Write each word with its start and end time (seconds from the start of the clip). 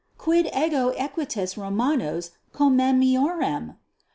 Quid 0.17 0.47
ego 0.51 0.89
equites 0.97 1.55
Romanos 1.59 2.31
commemorem? 2.53 3.75